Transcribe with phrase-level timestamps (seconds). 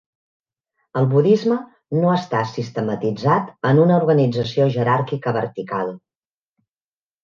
[1.01, 1.57] El budisme
[1.99, 5.99] no està sistematitzat en una organització jeràrquica vertical.